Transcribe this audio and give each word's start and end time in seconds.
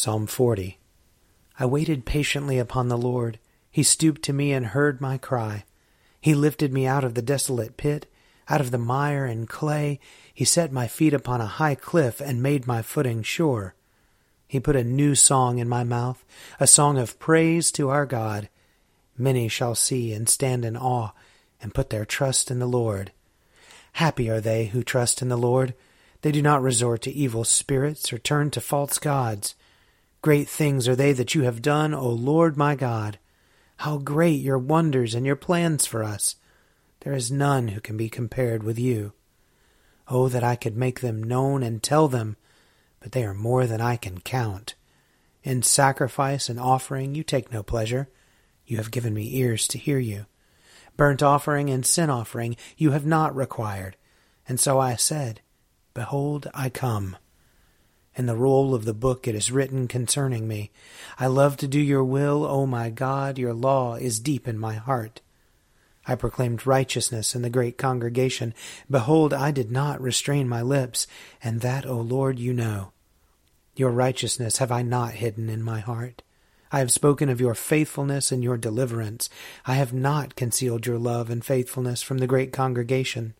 Psalm 0.00 0.28
40 0.28 0.78
I 1.58 1.66
waited 1.66 2.06
patiently 2.06 2.56
upon 2.56 2.86
the 2.86 2.96
Lord. 2.96 3.40
He 3.68 3.82
stooped 3.82 4.22
to 4.22 4.32
me 4.32 4.52
and 4.52 4.66
heard 4.66 5.00
my 5.00 5.18
cry. 5.18 5.64
He 6.20 6.36
lifted 6.36 6.72
me 6.72 6.86
out 6.86 7.02
of 7.02 7.14
the 7.14 7.20
desolate 7.20 7.76
pit, 7.76 8.06
out 8.48 8.60
of 8.60 8.70
the 8.70 8.78
mire 8.78 9.24
and 9.24 9.48
clay. 9.48 9.98
He 10.32 10.44
set 10.44 10.70
my 10.70 10.86
feet 10.86 11.12
upon 11.12 11.40
a 11.40 11.46
high 11.46 11.74
cliff 11.74 12.20
and 12.20 12.40
made 12.40 12.64
my 12.64 12.80
footing 12.80 13.24
sure. 13.24 13.74
He 14.46 14.60
put 14.60 14.76
a 14.76 14.84
new 14.84 15.16
song 15.16 15.58
in 15.58 15.68
my 15.68 15.82
mouth, 15.82 16.24
a 16.60 16.68
song 16.68 16.96
of 16.96 17.18
praise 17.18 17.72
to 17.72 17.88
our 17.88 18.06
God. 18.06 18.48
Many 19.16 19.48
shall 19.48 19.74
see 19.74 20.12
and 20.12 20.28
stand 20.28 20.64
in 20.64 20.76
awe 20.76 21.10
and 21.60 21.74
put 21.74 21.90
their 21.90 22.04
trust 22.04 22.52
in 22.52 22.60
the 22.60 22.68
Lord. 22.68 23.10
Happy 23.94 24.30
are 24.30 24.40
they 24.40 24.66
who 24.66 24.84
trust 24.84 25.22
in 25.22 25.28
the 25.28 25.36
Lord. 25.36 25.74
They 26.22 26.30
do 26.30 26.40
not 26.40 26.62
resort 26.62 27.02
to 27.02 27.10
evil 27.10 27.42
spirits 27.42 28.12
or 28.12 28.18
turn 28.18 28.52
to 28.52 28.60
false 28.60 29.00
gods. 29.00 29.56
Great 30.20 30.48
things 30.48 30.88
are 30.88 30.96
they 30.96 31.12
that 31.12 31.34
you 31.34 31.42
have 31.42 31.62
done, 31.62 31.94
O 31.94 32.08
Lord 32.08 32.56
my 32.56 32.74
God. 32.74 33.18
How 33.78 33.98
great 33.98 34.40
your 34.40 34.58
wonders 34.58 35.14
and 35.14 35.24
your 35.24 35.36
plans 35.36 35.86
for 35.86 36.02
us! 36.02 36.36
There 37.00 37.12
is 37.12 37.30
none 37.30 37.68
who 37.68 37.80
can 37.80 37.96
be 37.96 38.08
compared 38.08 38.64
with 38.64 38.78
you. 38.78 39.12
Oh, 40.08 40.28
that 40.28 40.42
I 40.42 40.56
could 40.56 40.76
make 40.76 41.00
them 41.00 41.22
known 41.22 41.62
and 41.62 41.82
tell 41.82 42.08
them, 42.08 42.36
but 42.98 43.12
they 43.12 43.24
are 43.24 43.34
more 43.34 43.66
than 43.66 43.80
I 43.80 43.96
can 43.96 44.20
count. 44.20 44.74
In 45.44 45.62
sacrifice 45.62 46.48
and 46.48 46.58
offering 46.58 47.14
you 47.14 47.22
take 47.22 47.52
no 47.52 47.62
pleasure. 47.62 48.08
You 48.66 48.78
have 48.78 48.90
given 48.90 49.14
me 49.14 49.36
ears 49.36 49.68
to 49.68 49.78
hear 49.78 49.98
you. 49.98 50.26
Burnt 50.96 51.22
offering 51.22 51.70
and 51.70 51.86
sin 51.86 52.10
offering 52.10 52.56
you 52.76 52.90
have 52.90 53.06
not 53.06 53.36
required. 53.36 53.96
And 54.48 54.58
so 54.58 54.80
I 54.80 54.96
said, 54.96 55.40
Behold, 55.94 56.48
I 56.52 56.70
come. 56.70 57.16
In 58.18 58.26
the 58.26 58.34
roll 58.34 58.74
of 58.74 58.84
the 58.84 58.92
book 58.92 59.28
it 59.28 59.36
is 59.36 59.52
written 59.52 59.86
concerning 59.86 60.48
me. 60.48 60.72
I 61.20 61.28
love 61.28 61.56
to 61.58 61.68
do 61.68 61.78
your 61.78 62.02
will, 62.02 62.44
O 62.44 62.66
my 62.66 62.90
God. 62.90 63.38
Your 63.38 63.54
law 63.54 63.94
is 63.94 64.18
deep 64.18 64.48
in 64.48 64.58
my 64.58 64.74
heart. 64.74 65.20
I 66.04 66.16
proclaimed 66.16 66.66
righteousness 66.66 67.36
in 67.36 67.42
the 67.42 67.48
great 67.48 67.78
congregation. 67.78 68.54
Behold, 68.90 69.32
I 69.32 69.52
did 69.52 69.70
not 69.70 70.00
restrain 70.00 70.48
my 70.48 70.62
lips, 70.62 71.06
and 71.44 71.60
that, 71.60 71.86
O 71.86 72.00
Lord, 72.00 72.40
you 72.40 72.52
know. 72.52 72.90
Your 73.76 73.90
righteousness 73.90 74.58
have 74.58 74.72
I 74.72 74.82
not 74.82 75.12
hidden 75.12 75.48
in 75.48 75.62
my 75.62 75.78
heart. 75.78 76.22
I 76.72 76.80
have 76.80 76.90
spoken 76.90 77.28
of 77.28 77.40
your 77.40 77.54
faithfulness 77.54 78.32
and 78.32 78.42
your 78.42 78.56
deliverance. 78.56 79.30
I 79.64 79.74
have 79.74 79.92
not 79.92 80.34
concealed 80.34 80.86
your 80.86 80.98
love 80.98 81.30
and 81.30 81.44
faithfulness 81.44 82.02
from 82.02 82.18
the 82.18 82.26
great 82.26 82.52
congregation. 82.52 83.34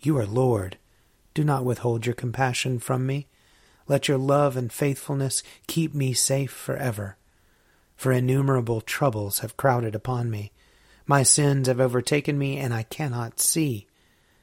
You 0.00 0.16
are 0.18 0.26
Lord. 0.26 0.78
Do 1.34 1.42
not 1.42 1.64
withhold 1.64 2.06
your 2.06 2.14
compassion 2.14 2.78
from 2.78 3.04
me. 3.04 3.26
Let 3.88 4.08
your 4.08 4.18
love 4.18 4.56
and 4.56 4.72
faithfulness 4.72 5.42
keep 5.66 5.94
me 5.94 6.12
safe 6.12 6.50
forever. 6.50 7.16
For 7.96 8.12
innumerable 8.12 8.80
troubles 8.80 9.38
have 9.40 9.56
crowded 9.56 9.94
upon 9.94 10.30
me. 10.30 10.52
My 11.06 11.22
sins 11.22 11.68
have 11.68 11.80
overtaken 11.80 12.36
me, 12.36 12.58
and 12.58 12.74
I 12.74 12.82
cannot 12.82 13.40
see. 13.40 13.86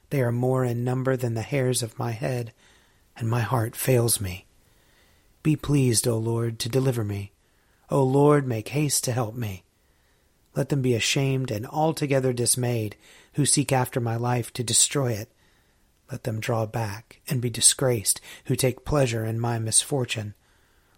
They 0.09 0.21
are 0.21 0.31
more 0.31 0.63
in 0.63 0.83
number 0.83 1.17
than 1.17 1.33
the 1.33 1.41
hairs 1.41 1.83
of 1.83 1.99
my 1.99 2.11
head, 2.11 2.53
and 3.17 3.29
my 3.29 3.41
heart 3.41 3.75
fails 3.75 4.21
me. 4.21 4.45
Be 5.43 5.55
pleased, 5.55 6.07
O 6.07 6.17
Lord, 6.17 6.57
to 6.59 6.69
deliver 6.69 7.03
me. 7.03 7.33
O 7.89 8.01
Lord, 8.01 8.47
make 8.47 8.69
haste 8.69 9.03
to 9.03 9.11
help 9.11 9.35
me. 9.35 9.63
Let 10.55 10.69
them 10.69 10.81
be 10.81 10.93
ashamed 10.93 11.51
and 11.51 11.67
altogether 11.67 12.31
dismayed 12.31 12.95
who 13.33 13.45
seek 13.45 13.73
after 13.73 13.99
my 13.99 14.15
life 14.15 14.53
to 14.53 14.63
destroy 14.63 15.11
it. 15.11 15.29
Let 16.11 16.23
them 16.23 16.39
draw 16.39 16.65
back 16.65 17.21
and 17.27 17.41
be 17.41 17.49
disgraced 17.49 18.21
who 18.45 18.55
take 18.55 18.85
pleasure 18.85 19.25
in 19.25 19.39
my 19.39 19.59
misfortune. 19.59 20.33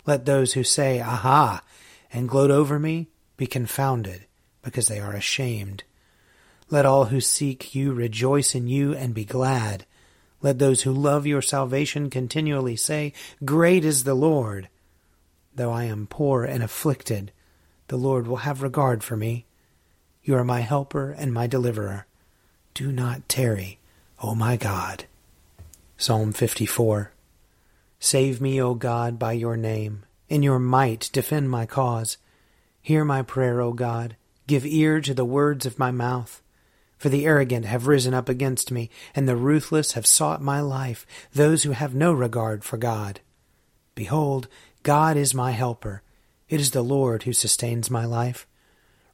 Let 0.05 0.25
those 0.25 0.53
who 0.53 0.63
say, 0.63 0.99
Aha, 0.99 1.61
and 2.11 2.29
gloat 2.29 2.51
over 2.51 2.79
me 2.79 3.07
be 3.37 3.47
confounded, 3.47 4.25
because 4.61 4.87
they 4.87 4.99
are 4.99 5.13
ashamed. 5.13 5.83
Let 6.69 6.85
all 6.85 7.05
who 7.05 7.21
seek 7.21 7.75
you 7.75 7.93
rejoice 7.93 8.55
in 8.55 8.67
you 8.67 8.93
and 8.93 9.13
be 9.13 9.25
glad. 9.25 9.85
Let 10.41 10.59
those 10.59 10.81
who 10.81 10.91
love 10.91 11.25
your 11.25 11.41
salvation 11.41 12.09
continually 12.09 12.75
say, 12.75 13.13
Great 13.43 13.85
is 13.85 14.03
the 14.03 14.15
Lord. 14.15 14.69
Though 15.55 15.71
I 15.71 15.85
am 15.85 16.07
poor 16.07 16.43
and 16.43 16.61
afflicted, 16.61 17.31
the 17.87 17.97
Lord 17.97 18.27
will 18.27 18.37
have 18.37 18.61
regard 18.61 19.03
for 19.03 19.15
me. 19.15 19.45
You 20.23 20.35
are 20.35 20.43
my 20.43 20.61
helper 20.61 21.11
and 21.11 21.33
my 21.33 21.47
deliverer. 21.47 22.07
Do 22.73 22.91
not 22.91 23.29
tarry. 23.29 23.79
O 24.23 24.33
my 24.33 24.55
God. 24.55 25.05
Psalm 25.97 26.31
54 26.31 27.11
Save 27.99 28.39
me, 28.39 28.61
O 28.61 28.73
God, 28.73 29.19
by 29.19 29.33
your 29.33 29.57
name. 29.57 30.05
In 30.29 30.41
your 30.41 30.59
might 30.59 31.09
defend 31.11 31.49
my 31.49 31.65
cause. 31.65 32.17
Hear 32.81 33.03
my 33.03 33.21
prayer, 33.21 33.61
O 33.61 33.73
God. 33.73 34.15
Give 34.47 34.65
ear 34.65 35.01
to 35.01 35.13
the 35.13 35.25
words 35.25 35.65
of 35.65 35.79
my 35.79 35.91
mouth. 35.91 36.41
For 36.97 37.09
the 37.09 37.25
arrogant 37.25 37.65
have 37.65 37.87
risen 37.87 38.13
up 38.13 38.29
against 38.29 38.71
me, 38.71 38.89
and 39.13 39.27
the 39.27 39.35
ruthless 39.35 39.93
have 39.93 40.07
sought 40.07 40.41
my 40.41 40.61
life, 40.61 41.05
those 41.33 41.63
who 41.63 41.71
have 41.71 41.93
no 41.93 42.13
regard 42.13 42.63
for 42.63 42.77
God. 42.77 43.19
Behold, 43.95 44.47
God 44.83 45.17
is 45.17 45.33
my 45.33 45.51
helper. 45.51 46.03
It 46.47 46.61
is 46.61 46.71
the 46.71 46.83
Lord 46.83 47.23
who 47.23 47.33
sustains 47.33 47.91
my 47.91 48.05
life. 48.05 48.47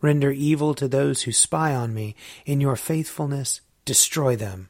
Render 0.02 0.32
evil 0.32 0.74
to 0.76 0.88
those 0.88 1.24
who 1.24 1.32
spy 1.32 1.74
on 1.74 1.94
me. 1.94 2.16
In 2.46 2.62
your 2.62 2.76
faithfulness, 2.76 3.62
destroy 3.86 4.36
them. 4.36 4.70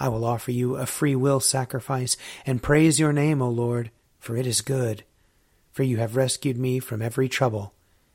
I 0.00 0.08
will 0.08 0.24
offer 0.24 0.50
you 0.50 0.76
a 0.76 0.86
free 0.86 1.14
will 1.14 1.40
sacrifice 1.40 2.16
and 2.46 2.62
praise 2.62 2.98
your 2.98 3.12
name, 3.12 3.42
O 3.42 3.50
Lord, 3.50 3.90
for 4.18 4.34
it 4.34 4.46
is 4.46 4.62
good. 4.62 5.04
For 5.72 5.82
you 5.82 5.98
have 5.98 6.16
rescued 6.16 6.56
me 6.56 6.80
from 6.80 7.02
every 7.02 7.28
trouble, 7.28 7.74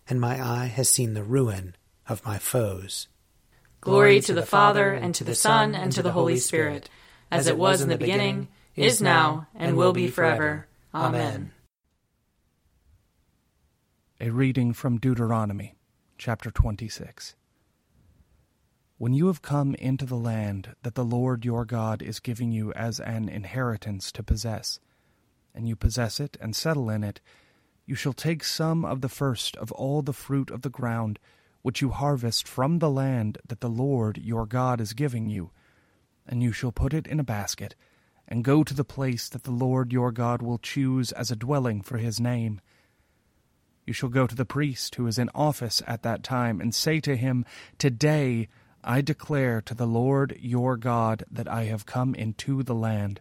and 0.10 0.20
my 0.20 0.44
eye 0.44 0.66
has 0.66 0.90
seen 0.90 1.14
the 1.14 1.24
ruin 1.24 1.76
of 2.10 2.26
my 2.26 2.40
foes. 2.40 3.08
Glory 3.82 4.20
to 4.22 4.34
the 4.34 4.46
Father, 4.46 4.92
and 4.94 5.14
to 5.14 5.24
the 5.24 5.36
Son, 5.36 5.76
and 5.76 5.92
to 5.92 6.02
the 6.02 6.12
Holy 6.12 6.38
Spirit, 6.38 6.90
as 7.30 7.46
it 7.46 7.58
was 7.58 7.82
in 7.82 7.90
the 7.90 8.00
beginning, 8.00 8.48
is 8.76 9.00
now, 9.00 9.48
and 9.54 9.78
will 9.78 9.94
be 9.94 10.08
forever. 10.08 10.66
Amen. 10.94 11.52
A 14.20 14.32
reading 14.32 14.74
from 14.74 14.98
Deuteronomy, 14.98 15.76
chapter 16.18 16.50
26. 16.50 17.36
When 18.98 19.14
you 19.14 19.28
have 19.28 19.42
come 19.42 19.76
into 19.76 20.06
the 20.06 20.16
land 20.16 20.74
that 20.84 20.96
the 20.96 21.04
Lord 21.04 21.44
your 21.44 21.66
God 21.66 22.02
is 22.02 22.22
giving 22.22 22.54
you 22.54 22.72
as 22.74 23.02
an 23.02 23.28
inheritance 23.28 24.10
to 24.14 24.24
possess, 24.24 24.80
and 25.54 25.68
you 25.68 25.76
possess 25.76 26.22
it 26.22 26.38
and 26.40 26.56
settle 26.56 26.90
in 26.90 27.04
it, 27.04 27.20
you 27.86 27.96
shall 27.96 28.14
take 28.14 28.42
some 28.42 28.86
of 28.86 29.02
the 29.02 29.10
first 29.10 29.58
of 29.58 29.70
all 29.74 30.02
the 30.02 30.14
fruit 30.14 30.50
of 30.50 30.62
the 30.62 30.70
ground 30.70 31.20
which 31.62 31.82
you 31.82 31.90
harvest 31.90 32.48
from 32.48 32.80
the 32.80 32.90
land 32.90 33.38
that 33.46 33.60
the 33.60 33.70
Lord 33.70 34.18
your 34.18 34.46
God 34.46 34.80
is 34.80 34.94
giving 34.94 35.28
you, 35.28 35.52
and 36.26 36.42
you 36.42 36.54
shall 36.54 36.72
put 36.72 36.94
it 36.94 37.06
in 37.06 37.20
a 37.20 37.24
basket, 37.24 37.76
and 38.30 38.46
go 38.46 38.64
to 38.64 38.74
the 38.74 38.86
place 38.86 39.28
that 39.28 39.44
the 39.44 39.52
Lord 39.52 39.92
your 39.92 40.14
God 40.14 40.42
will 40.42 40.58
choose 40.58 41.12
as 41.12 41.30
a 41.30 41.36
dwelling 41.36 41.82
for 41.82 41.98
his 41.98 42.22
name. 42.22 42.62
You 43.86 43.92
shall 43.92 44.10
go 44.10 44.26
to 44.26 44.36
the 44.36 44.46
priest 44.46 44.96
who 44.96 45.06
is 45.06 45.18
in 45.18 45.30
office 45.36 45.82
at 45.86 46.02
that 46.04 46.24
time, 46.24 46.62
and 46.62 46.74
say 46.74 47.02
to 47.02 47.18
him, 47.18 47.44
Today 47.78 48.48
I 48.88 49.02
declare 49.02 49.62
to 49.62 49.74
the 49.74 49.88
Lord 49.88 50.38
your 50.40 50.78
God 50.78 51.24
that 51.32 51.48
I 51.48 51.64
have 51.64 51.88
come 51.88 52.14
into 52.14 52.62
the 52.62 52.76
land 52.76 53.20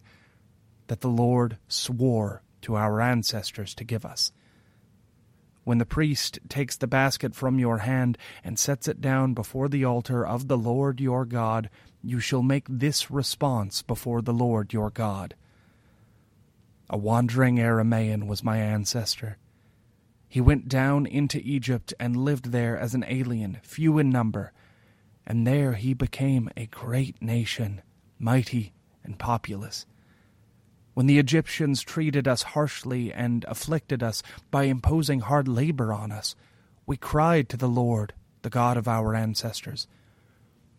that 0.89 1.01
the 1.01 1.09
Lord 1.09 1.57
swore 1.69 2.43
to 2.61 2.75
our 2.77 3.01
ancestors 3.01 3.75
to 3.77 3.85
give 3.85 4.05
us. 4.05 4.31
When 5.65 5.79
the 5.79 5.87
priest 5.87 6.39
takes 6.51 6.77
the 6.77 6.87
basket 6.87 7.35
from 7.35 7.59
your 7.59 7.79
hand 7.79 8.19
and 8.45 8.59
sets 8.59 8.89
it 8.89 9.01
down 9.01 9.33
before 9.33 9.71
the 9.71 9.87
altar 9.87 10.27
of 10.27 10.49
the 10.49 10.59
Lord 10.59 11.01
your 11.01 11.25
God, 11.25 11.71
you 12.03 12.21
shall 12.21 12.43
make 12.43 12.67
this 12.69 13.11
response 13.11 13.81
before 13.81 14.21
the 14.21 14.35
Lord 14.35 14.75
your 14.75 14.91
God. 14.91 15.35
A 16.91 16.99
wandering 16.99 17.57
Aramaean 17.57 18.27
was 18.27 18.45
my 18.45 18.59
ancestor. 18.59 19.39
He 20.29 20.43
went 20.43 20.69
down 20.69 21.07
into 21.07 21.39
Egypt 21.39 21.95
and 21.99 22.19
lived 22.19 22.53
there 22.53 22.79
as 22.79 22.95
an 22.95 23.07
alien, 23.09 23.61
few 23.63 23.99
in 23.99 24.11
number 24.11 24.53
and 25.27 25.47
there 25.47 25.75
he 25.75 25.95
became 25.95 26.49
a 26.57 26.67
great 26.67 27.21
nation, 27.23 27.83
mighty 28.19 28.73
and 29.03 29.19
populous. 29.19 29.87
When 30.95 31.07
the 31.07 31.19
Egyptians 31.19 31.83
treated 31.83 32.29
us 32.29 32.43
harshly 32.43 33.13
and 33.13 33.45
afflicted 33.49 34.03
us 34.03 34.23
by 34.51 34.65
imposing 34.65 35.21
hard 35.21 35.49
labor 35.49 35.93
on 35.93 36.13
us, 36.13 36.37
we 36.87 36.97
cried 36.97 37.49
to 37.49 37.57
the 37.57 37.69
Lord, 37.69 38.15
the 38.43 38.51
God 38.51 38.77
of 38.77 38.87
our 38.87 39.15
ancestors. 39.15 39.89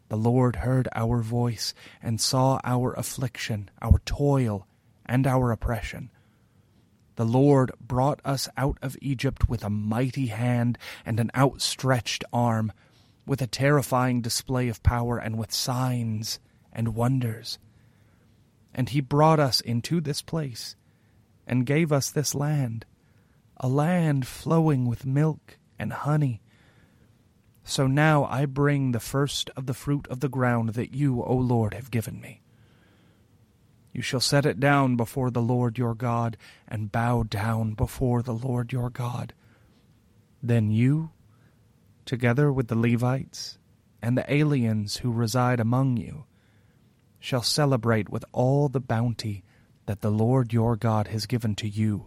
The 0.08 0.16
Lord 0.16 0.58
heard 0.58 0.88
our 0.94 1.22
voice 1.22 1.74
and 2.02 2.22
saw 2.22 2.60
our 2.64 2.94
affliction, 2.94 3.70
our 3.82 4.00
toil, 4.06 4.68
and 5.06 5.26
our 5.28 5.52
oppression. 5.52 6.12
The 7.16 7.26
Lord 7.26 7.72
brought 7.80 8.22
us 8.24 8.48
out 8.56 8.78
of 8.82 8.98
Egypt 9.02 9.50
with 9.50 9.64
a 9.64 9.70
mighty 9.70 10.28
hand 10.28 10.78
and 11.06 11.20
an 11.20 11.32
outstretched 11.36 12.24
arm 12.32 12.72
with 13.26 13.42
a 13.42 13.48
terrifying 13.48 14.22
display 14.22 14.68
of 14.70 14.84
power 14.84 15.18
and 15.18 15.38
with 15.38 15.52
signs 15.52 16.40
and 16.72 16.96
wonders. 16.96 17.58
And 18.74 18.90
he 18.90 19.02
brought 19.02 19.40
us 19.40 19.62
into 19.62 20.02
this 20.02 20.22
place 20.22 20.76
and 21.48 21.66
gave 21.66 21.92
us 21.92 22.12
this 22.12 22.36
land, 22.36 22.86
a 23.58 23.68
land 23.68 24.28
flowing 24.28 24.86
with 24.86 25.06
milk 25.06 25.58
and 25.80 25.94
honey. 25.94 26.42
So 27.64 27.88
now 27.88 28.26
I 28.26 28.46
bring 28.46 28.92
the 28.92 29.00
first 29.00 29.50
of 29.56 29.66
the 29.66 29.74
fruit 29.74 30.08
of 30.10 30.20
the 30.20 30.30
ground 30.30 30.70
that 30.70 30.94
you, 30.94 31.24
O 31.24 31.36
Lord, 31.36 31.74
have 31.74 31.90
given 31.90 32.22
me. 32.22 32.42
You 33.92 34.02
shall 34.02 34.20
set 34.20 34.46
it 34.46 34.60
down 34.60 34.98
before 34.98 35.32
the 35.32 35.42
Lord 35.42 35.78
your 35.78 35.96
God, 35.96 36.36
and 36.68 36.92
bow 36.92 37.24
down 37.24 37.74
before 37.76 38.22
the 38.22 38.34
Lord 38.34 38.74
your 38.74 38.90
God. 38.90 39.34
Then 40.44 40.70
you 40.70 41.12
together 42.06 42.52
with 42.52 42.68
the 42.68 42.78
Levites 42.78 43.58
and 44.02 44.18
the 44.18 44.34
aliens 44.34 44.98
who 44.98 45.12
reside 45.12 45.60
among 45.60 45.98
you, 45.98 46.26
shall 47.20 47.42
celebrate 47.42 48.10
with 48.10 48.24
all 48.32 48.70
the 48.70 48.80
bounty 48.80 49.44
that 49.88 50.02
the 50.02 50.12
Lord 50.12 50.54
your 50.54 50.76
God 50.76 51.08
has 51.08 51.26
given 51.26 51.56
to 51.56 51.68
you 51.68 52.06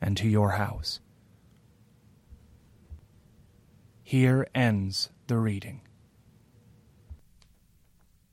and 0.00 0.16
to 0.16 0.28
your 0.28 0.50
house. 0.52 1.00
Here 4.02 4.46
ends 4.54 5.10
the 5.26 5.38
reading. 5.38 5.80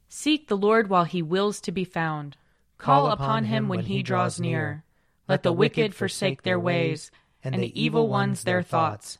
Seek 0.08 0.48
the 0.48 0.58
Lord 0.58 0.90
while 0.90 1.06
he 1.06 1.22
wills 1.22 1.62
to 1.62 1.72
be 1.72 1.86
found. 1.86 2.38
Call 2.78 3.12
upon 3.12 3.46
him 3.46 3.68
when 3.68 3.86
he 3.86 4.04
draws 4.04 4.40
near. 4.40 4.84
Let 5.28 5.44
the 5.44 5.54
wicked 5.54 5.96
forsake 5.96 6.44
their 6.44 6.60
ways, 6.60 7.12
and 7.44 7.56
the 7.56 7.80
evil 7.80 8.08
ones 8.08 8.44
their 8.44 8.62
thoughts 8.62 9.20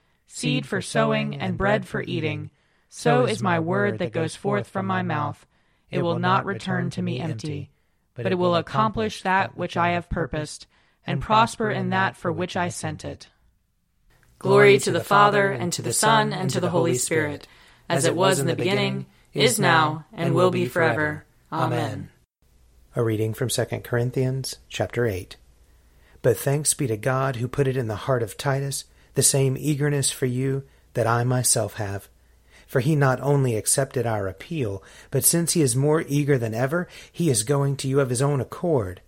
seed 0.27 0.65
for 0.65 0.81
sowing 0.81 1.35
and 1.35 1.57
bread 1.57 1.87
for 1.87 2.01
eating. 2.01 2.51
So 2.89 3.25
is 3.25 3.41
my 3.41 3.59
word 3.59 3.99
that 3.99 4.11
goes 4.11 4.35
forth 4.35 4.67
from 4.67 4.85
my 4.85 5.01
mouth. 5.01 5.45
It 5.89 6.01
will 6.01 6.19
not 6.19 6.45
return 6.45 6.89
to 6.91 7.01
me 7.01 7.19
empty, 7.19 7.71
but 8.13 8.31
it 8.31 8.35
will 8.35 8.55
accomplish 8.55 9.21
that 9.21 9.57
which 9.57 9.77
I 9.77 9.89
have 9.89 10.09
purposed, 10.09 10.67
and 11.05 11.21
prosper 11.21 11.69
in 11.69 11.89
that 11.89 12.15
for 12.15 12.31
which 12.31 12.55
I 12.55 12.69
sent 12.69 13.03
it. 13.03 13.29
Glory 14.39 14.79
to 14.79 14.91
the 14.91 15.03
Father, 15.03 15.51
and 15.51 15.71
to 15.73 15.81
the 15.81 15.93
Son, 15.93 16.33
and 16.33 16.49
to 16.49 16.59
the 16.59 16.69
Holy 16.69 16.95
Spirit, 16.95 17.47
as 17.87 18.05
it 18.05 18.15
was 18.15 18.39
in 18.39 18.47
the 18.47 18.55
beginning, 18.55 19.05
is 19.33 19.59
now, 19.59 20.05
and 20.13 20.33
will 20.33 20.51
be 20.51 20.65
forever. 20.65 21.25
Amen. 21.51 22.09
A 22.95 23.03
reading 23.03 23.33
from 23.33 23.49
2 23.49 23.65
Corinthians 23.83 24.57
chapter 24.67 25.05
8. 25.05 25.37
But 26.21 26.37
thanks 26.37 26.73
be 26.73 26.87
to 26.87 26.97
God 26.97 27.37
who 27.37 27.47
put 27.47 27.67
it 27.67 27.77
in 27.77 27.87
the 27.87 27.95
heart 27.95 28.23
of 28.23 28.37
Titus 28.37 28.85
the 29.13 29.23
same 29.23 29.57
eagerness 29.57 30.11
for 30.11 30.25
you 30.25 30.63
that 30.93 31.07
I 31.07 31.23
myself 31.23 31.75
have. 31.75 32.09
For 32.67 32.79
he 32.79 32.95
not 32.95 33.19
only 33.21 33.55
accepted 33.55 34.05
our 34.05 34.27
appeal, 34.27 34.81
but 35.09 35.25
since 35.25 35.53
he 35.53 35.61
is 35.61 35.75
more 35.75 36.05
eager 36.07 36.37
than 36.37 36.53
ever, 36.53 36.87
he 37.11 37.29
is 37.29 37.43
going 37.43 37.75
to 37.77 37.87
you 37.87 37.99
of 37.99 38.09
his 38.09 38.21
own 38.21 38.39
accord. 38.39 39.01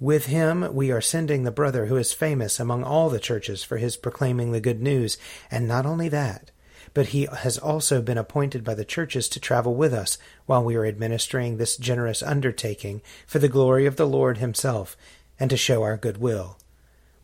With 0.00 0.26
him 0.26 0.74
we 0.74 0.90
are 0.90 1.00
sending 1.00 1.44
the 1.44 1.50
brother 1.50 1.86
who 1.86 1.96
is 1.96 2.12
famous 2.12 2.58
among 2.58 2.82
all 2.82 3.10
the 3.10 3.20
churches 3.20 3.62
for 3.62 3.76
his 3.76 3.96
proclaiming 3.96 4.52
the 4.52 4.60
good 4.60 4.80
news, 4.82 5.18
and 5.50 5.68
not 5.68 5.86
only 5.86 6.08
that, 6.08 6.50
but 6.94 7.08
he 7.08 7.26
has 7.26 7.58
also 7.58 8.00
been 8.00 8.18
appointed 8.18 8.64
by 8.64 8.74
the 8.74 8.84
churches 8.84 9.28
to 9.28 9.40
travel 9.40 9.74
with 9.74 9.92
us 9.92 10.16
while 10.46 10.64
we 10.64 10.76
are 10.76 10.86
administering 10.86 11.56
this 11.56 11.76
generous 11.76 12.22
undertaking 12.22 13.02
for 13.26 13.38
the 13.38 13.48
glory 13.48 13.84
of 13.84 13.96
the 13.96 14.06
Lord 14.06 14.38
himself, 14.38 14.96
and 15.38 15.50
to 15.50 15.56
show 15.56 15.82
our 15.82 15.96
good 15.96 16.18
will. 16.18 16.58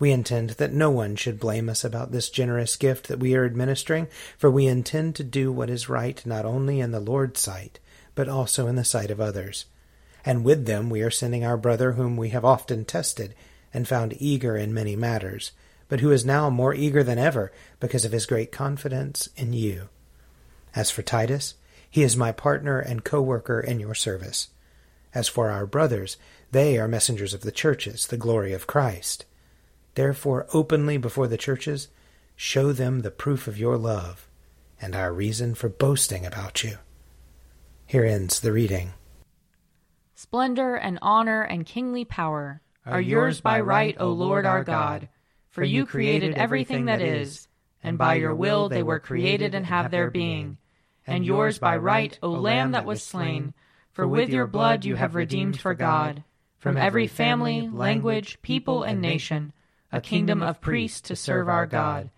We 0.01 0.11
intend 0.13 0.51
that 0.51 0.73
no 0.73 0.91
one 0.91 1.15
should 1.15 1.39
blame 1.39 1.69
us 1.69 1.85
about 1.85 2.11
this 2.11 2.31
generous 2.31 2.75
gift 2.77 3.07
that 3.09 3.21
we 3.21 3.35
are 3.35 3.45
administering, 3.45 4.09
for 4.39 4.51
we 4.51 4.67
intend 4.67 5.15
to 5.17 5.25
do 5.25 5.53
what 5.53 5.69
is 5.69 5.91
right 5.91 6.25
not 6.25 6.47
only 6.47 6.81
in 6.81 6.91
the 6.91 7.01
Lord's 7.01 7.39
sight, 7.39 7.79
but 8.15 8.27
also 8.27 8.67
in 8.67 8.77
the 8.77 8.85
sight 8.85 9.11
of 9.11 9.21
others. 9.21 9.67
And 10.25 10.43
with 10.43 10.65
them 10.65 10.89
we 10.89 11.03
are 11.03 11.11
sending 11.11 11.45
our 11.45 11.59
brother 11.59 11.93
whom 11.93 12.17
we 12.17 12.31
have 12.31 12.47
often 12.47 12.87
tested 12.87 13.35
and 13.75 13.87
found 13.87 14.17
eager 14.19 14.57
in 14.57 14.73
many 14.73 14.97
matters, 14.97 15.53
but 15.89 16.01
who 16.01 16.11
is 16.11 16.25
now 16.25 16.49
more 16.49 16.73
eager 16.73 17.03
than 17.03 17.19
ever 17.19 17.53
because 17.79 18.07
of 18.07 18.13
his 18.13 18.25
great 18.25 18.51
confidence 18.51 19.29
in 19.37 19.53
you. 19.53 19.91
As 20.75 20.91
for 20.91 21.03
Titus, 21.03 21.57
he 21.91 22.03
is 22.03 22.17
my 22.17 22.33
partner 22.33 22.81
and 22.81 23.05
co-worker 23.05 23.61
in 23.61 23.79
your 23.79 23.95
service. 23.95 24.49
As 25.13 25.29
for 25.29 25.51
our 25.51 25.67
brothers, 25.67 26.17
they 26.53 26.79
are 26.79 26.89
messengers 26.89 27.35
of 27.35 27.43
the 27.43 27.53
churches, 27.53 28.07
the 28.07 28.17
glory 28.17 28.55
of 28.55 28.67
Christ. 28.67 29.27
Therefore, 29.95 30.47
openly 30.53 30.97
before 30.97 31.29
the 31.29 31.37
churches, 31.37 31.89
show 32.37 32.73
them 32.73 33.01
the 33.01 33.11
proof 33.11 33.47
of 33.49 33.59
your 33.59 33.77
love 33.77 34.29
and 34.81 34.95
our 34.95 35.13
reason 35.13 35.55
for 35.55 35.69
boasting 35.69 36.25
about 36.25 36.65
you. 36.65 36.79
Here 37.87 38.05
ends 38.05 38.41
the 38.41 38.53
reading. 38.53 38.95
Splendor 40.15 40.77
and 40.77 40.99
honor 41.03 41.43
and 41.43 41.67
kingly 41.67 42.05
power 42.05 42.63
are 42.87 43.01
yours 43.01 43.41
by 43.41 43.61
right, 43.61 43.97
O 43.99 44.11
Lord 44.11 44.47
our 44.47 44.65
God, 44.65 45.09
for 45.49 45.65
you 45.65 45.85
created 45.87 46.35
everything 46.35 46.87
that 46.87 47.03
is, 47.03 47.49
and 47.83 47.99
by 47.99 48.15
your 48.15 48.35
will 48.35 48.69
they 48.69 48.83
were 48.83 49.01
created 49.01 49.55
and 49.55 49.67
have 49.67 49.91
their 49.91 50.11
being. 50.11 50.59
And 51.07 51.27
yours 51.27 51.59
by 51.59 51.77
right, 51.77 52.19
O 52.23 52.31
Lamb 52.31 52.73
that 52.73 52.85
was 52.85 53.03
slain, 53.03 53.55
for 53.93 54.07
with 54.07 54.29
your 54.29 54.47
blood 54.47 54.85
you 54.85 54.95
have 54.95 55.15
redeemed 55.15 55.59
for 55.59 55.75
God, 55.75 56.23
from 56.59 56.77
every 56.77 57.07
family, 57.07 57.69
language, 57.69 58.41
people, 58.43 58.83
and 58.83 59.01
nation, 59.01 59.53
a 59.93 60.01
kingdom 60.01 60.43
of 60.43 60.61
priests 60.61 61.01
to 61.03 61.17
serve 61.17 61.49
our 61.49 61.67
God. 61.67 62.11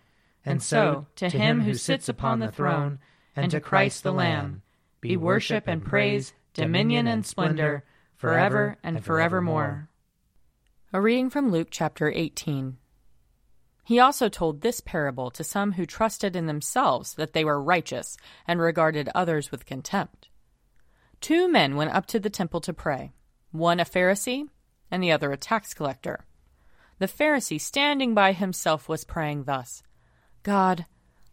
And 0.45 0.61
so, 0.61 1.07
to 1.15 1.29
him 1.29 1.61
who 1.61 1.73
sits 1.73 2.09
upon 2.09 2.39
the 2.39 2.51
throne, 2.51 2.99
and 3.35 3.49
to 3.51 3.59
Christ 3.59 4.03
the 4.03 4.11
Lamb, 4.11 4.61
be 5.01 5.17
worship 5.17 5.67
and 5.67 5.83
praise, 5.83 6.33
dominion 6.53 7.07
and 7.07 7.25
splendor, 7.25 7.83
forever 8.15 8.77
and 8.83 9.03
forevermore. 9.03 9.89
A 10.91 11.01
reading 11.01 11.29
from 11.29 11.51
Luke 11.51 11.69
chapter 11.71 12.11
18. 12.11 12.77
He 13.85 13.99
also 13.99 14.29
told 14.29 14.61
this 14.61 14.79
parable 14.79 15.29
to 15.31 15.43
some 15.43 15.73
who 15.73 15.85
trusted 15.85 16.35
in 16.35 16.45
themselves 16.45 17.15
that 17.15 17.33
they 17.33 17.43
were 17.43 17.61
righteous 17.61 18.15
and 18.47 18.61
regarded 18.61 19.09
others 19.13 19.51
with 19.51 19.65
contempt. 19.65 20.29
Two 21.19 21.49
men 21.49 21.75
went 21.75 21.91
up 21.91 22.05
to 22.07 22.19
the 22.19 22.29
temple 22.29 22.61
to 22.61 22.73
pray, 22.73 23.11
one 23.51 23.79
a 23.79 23.85
Pharisee 23.85 24.47
and 24.89 25.03
the 25.03 25.11
other 25.11 25.31
a 25.31 25.37
tax 25.37 25.73
collector. 25.73 26.25
The 26.99 27.07
Pharisee, 27.07 27.59
standing 27.59 28.13
by 28.13 28.33
himself, 28.33 28.87
was 28.87 29.03
praying 29.03 29.43
thus 29.43 29.83
God, 30.43 30.85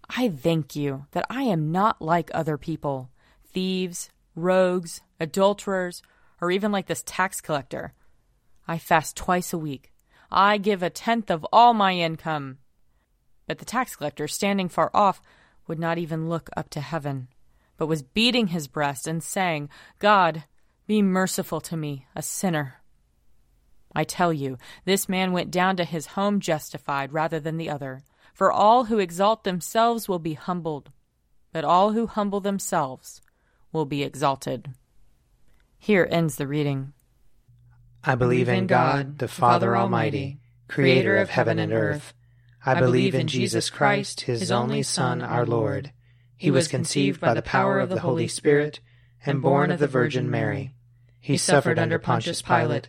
I 0.08 0.28
thank 0.28 0.74
you 0.74 1.06
that 1.12 1.26
I 1.30 1.42
am 1.44 1.70
not 1.70 2.02
like 2.02 2.30
other 2.32 2.58
people, 2.58 3.10
thieves, 3.52 4.10
rogues, 4.34 5.02
adulterers, 5.20 6.02
or 6.40 6.50
even 6.50 6.72
like 6.72 6.86
this 6.86 7.02
tax 7.04 7.40
collector. 7.40 7.92
I 8.66 8.78
fast 8.78 9.16
twice 9.16 9.52
a 9.52 9.58
week. 9.58 9.92
I 10.30 10.58
give 10.58 10.82
a 10.82 10.90
tenth 10.90 11.30
of 11.30 11.46
all 11.52 11.74
my 11.74 11.94
income. 11.94 12.58
But 13.46 13.58
the 13.58 13.64
tax 13.64 13.96
collector, 13.96 14.28
standing 14.28 14.68
far 14.68 14.90
off, 14.94 15.20
would 15.66 15.78
not 15.78 15.98
even 15.98 16.28
look 16.28 16.50
up 16.56 16.70
to 16.70 16.80
heaven, 16.80 17.28
but 17.76 17.86
was 17.86 18.02
beating 18.02 18.48
his 18.48 18.68
breast 18.68 19.06
and 19.06 19.22
saying, 19.22 19.68
God, 19.98 20.44
be 20.86 21.02
merciful 21.02 21.60
to 21.62 21.76
me, 21.76 22.06
a 22.16 22.22
sinner. 22.22 22.79
I 23.94 24.04
tell 24.04 24.32
you, 24.32 24.56
this 24.84 25.08
man 25.08 25.32
went 25.32 25.50
down 25.50 25.76
to 25.76 25.84
his 25.84 26.08
home 26.08 26.40
justified 26.40 27.12
rather 27.12 27.40
than 27.40 27.56
the 27.56 27.70
other. 27.70 28.02
For 28.32 28.52
all 28.52 28.84
who 28.84 28.98
exalt 28.98 29.44
themselves 29.44 30.08
will 30.08 30.18
be 30.18 30.34
humbled, 30.34 30.90
but 31.52 31.64
all 31.64 31.92
who 31.92 32.06
humble 32.06 32.40
themselves 32.40 33.20
will 33.72 33.84
be 33.84 34.02
exalted. 34.02 34.70
Here 35.78 36.06
ends 36.10 36.36
the 36.36 36.46
reading. 36.46 36.92
I 38.04 38.14
believe 38.14 38.48
in 38.48 38.66
God, 38.66 39.18
the 39.18 39.28
Father 39.28 39.76
Almighty, 39.76 40.38
creator 40.68 41.16
of 41.16 41.30
heaven 41.30 41.58
and 41.58 41.72
earth. 41.72 42.14
I 42.64 42.78
believe 42.78 43.14
in 43.14 43.26
Jesus 43.26 43.70
Christ, 43.70 44.22
his 44.22 44.50
only 44.50 44.82
Son, 44.82 45.22
our 45.22 45.44
Lord. 45.44 45.92
He 46.36 46.50
was 46.50 46.68
conceived 46.68 47.20
by 47.20 47.34
the 47.34 47.42
power 47.42 47.78
of 47.80 47.90
the 47.90 48.00
Holy 48.00 48.28
Spirit 48.28 48.80
and 49.26 49.42
born 49.42 49.70
of 49.70 49.78
the 49.78 49.86
Virgin 49.86 50.30
Mary. 50.30 50.74
He 51.18 51.36
suffered 51.36 51.78
under 51.78 51.98
Pontius 51.98 52.40
Pilate, 52.40 52.88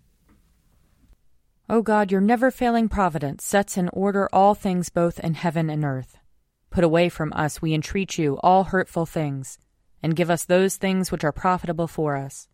O 1.71 1.81
God, 1.81 2.11
your 2.11 2.19
never 2.19 2.51
failing 2.51 2.89
providence 2.89 3.45
sets 3.45 3.77
in 3.77 3.87
order 3.93 4.27
all 4.33 4.53
things 4.53 4.89
both 4.89 5.21
in 5.21 5.35
heaven 5.35 5.69
and 5.69 5.85
earth. 5.85 6.17
Put 6.69 6.83
away 6.83 7.07
from 7.07 7.31
us, 7.31 7.61
we 7.61 7.73
entreat 7.73 8.17
you, 8.17 8.37
all 8.43 8.65
hurtful 8.65 9.05
things, 9.05 9.57
and 10.03 10.13
give 10.13 10.29
us 10.29 10.43
those 10.43 10.75
things 10.75 11.13
which 11.13 11.23
are 11.23 11.31
profitable 11.31 11.87
for 11.87 12.17
us. 12.17 12.49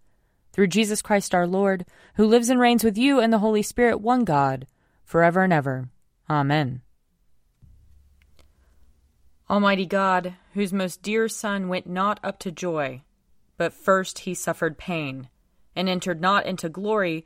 Through 0.53 0.67
Jesus 0.67 1.01
Christ 1.01 1.33
our 1.33 1.47
Lord, 1.47 1.83
who 2.13 2.27
lives 2.27 2.51
and 2.51 2.59
reigns 2.59 2.83
with 2.83 2.95
you 2.95 3.19
and 3.19 3.33
the 3.33 3.39
Holy 3.39 3.63
Spirit, 3.63 4.01
one 4.01 4.24
God, 4.24 4.67
forever 5.03 5.41
and 5.41 5.51
ever. 5.51 5.89
Amen. 6.29 6.83
Almighty 9.50 9.88
God, 9.88 10.36
whose 10.53 10.71
most 10.71 11.01
dear 11.01 11.27
Son 11.27 11.69
went 11.69 11.88
not 11.88 12.19
up 12.24 12.38
to 12.38 12.51
joy, 12.51 13.01
but 13.57 13.74
first 13.74 14.19
he 14.19 14.36
suffered 14.36 14.77
pain, 14.77 15.29
and 15.75 15.89
entered 15.89 16.21
not 16.21 16.45
into 16.45 16.69
glory 16.69 17.25